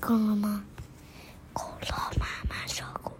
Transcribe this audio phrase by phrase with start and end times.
[0.00, 0.64] 空了吗？
[1.52, 3.12] 恐龙妈妈说故，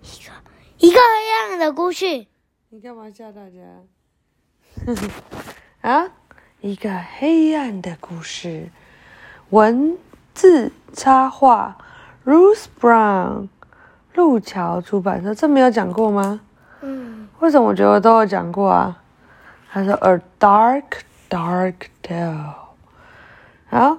[0.00, 0.32] 一个
[0.78, 2.26] 一个黑暗的故事。
[2.70, 3.60] 你干嘛吓大家？
[5.88, 6.10] 啊，
[6.60, 8.70] 一个黑暗的故事，
[9.50, 9.98] 文
[10.34, 11.76] 字插画
[12.24, 13.48] ，Ruth Brown，
[14.14, 16.40] 路桥出版社，这没有讲过吗？
[16.80, 19.02] 嗯，为什么我觉得我都有讲过啊？
[19.70, 20.84] 他说 A dark,
[21.28, 22.54] dark tale。
[23.70, 23.98] 好，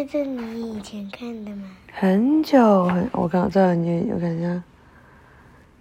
[0.00, 1.76] 那是你以前看的吗？
[1.92, 4.62] 很久很，我刚这很久，我看一下，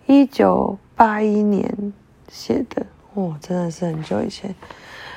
[0.07, 1.93] 一九八一年
[2.27, 4.53] 写的，哇，真的是很久以前，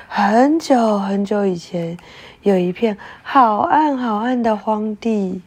[0.07, 1.97] 很久很久以前，
[2.43, 5.41] 有一片好暗好暗的荒地，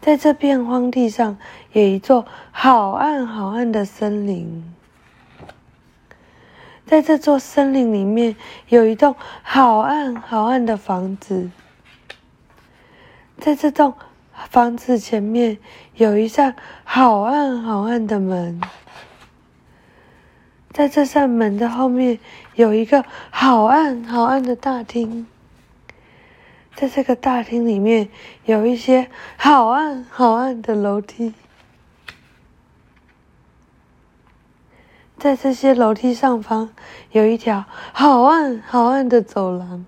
[0.00, 1.36] 在这片荒地上
[1.72, 4.72] 有一座好暗好暗的森林。
[6.92, 8.36] 在这座森林里面，
[8.68, 11.50] 有一栋好暗好暗的房子。
[13.38, 13.94] 在这栋
[14.50, 15.56] 房子前面，
[15.94, 18.60] 有一扇好暗好暗的门。
[20.70, 22.18] 在这扇门的后面，
[22.56, 25.26] 有一个好暗好暗的大厅。
[26.74, 28.10] 在这个大厅里面，
[28.44, 31.32] 有一些好暗好暗的楼梯。
[35.22, 36.70] 在这些楼梯上方，
[37.12, 39.86] 有一条好暗好暗的走廊。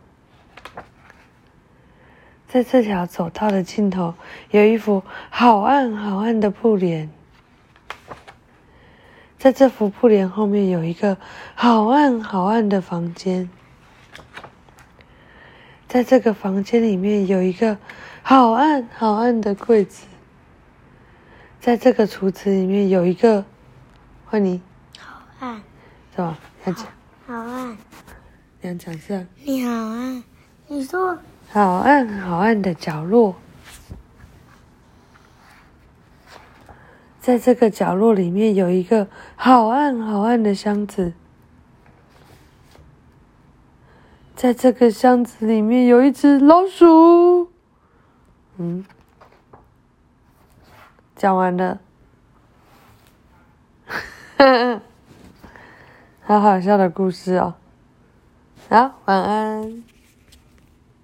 [2.46, 4.14] 在这条走道的尽头，
[4.52, 7.10] 有一幅好暗好暗的布帘。
[9.36, 11.16] 在这幅布帘后面，有一个
[11.56, 13.50] 好暗好暗的房间。
[15.88, 17.77] 在这个房间里面，有一个
[18.22, 20.06] 好暗好暗的柜子。
[21.58, 23.44] 在这个橱子里面，有一个，
[24.27, 24.62] 欢迎。
[26.14, 26.39] 是吧？
[26.64, 26.87] 要讲，
[27.27, 27.77] 好暗，
[28.61, 30.25] 你要讲是你好暗。
[30.69, 31.19] 你说。
[31.51, 33.36] 好暗好暗的角落，
[37.20, 41.13] 在这个角落里面有一个好暗好暗的箱子，
[44.35, 47.52] 在这个箱子里面有一只老鼠。
[48.57, 48.85] 嗯，
[51.14, 51.79] 讲完了，
[56.27, 57.55] 好好笑的故事哦。
[58.70, 59.93] 好，晚安。